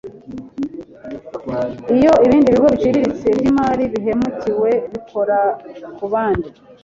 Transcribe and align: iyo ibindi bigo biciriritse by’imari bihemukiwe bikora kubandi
iyo 1.95 2.13
ibindi 2.25 2.47
bigo 2.53 2.67
biciriritse 2.73 3.27
by’imari 3.37 3.83
bihemukiwe 3.93 4.69
bikora 4.91 5.39
kubandi 5.97 6.49